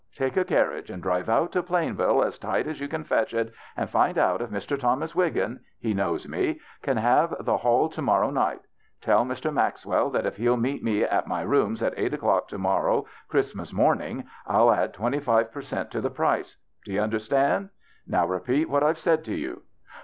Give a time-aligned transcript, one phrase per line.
[0.15, 3.35] Take a car riage and drive out to Plainville as tight as you can fetch
[3.35, 4.75] it, and find out if Mr.
[4.75, 8.61] Thomas Wiggin— he knows me— can have the hall to morrow night.
[8.99, 9.53] Tell Mr.
[9.53, 13.71] Maxwell that if he'll meet me at ni}^ rooms at eight o'clock to morrow, Christmas
[13.71, 16.57] morning, I'll add twenty five per cent, to the price.
[16.83, 17.69] Do you under stand?
[18.07, 19.61] Now repeat what I've said to you.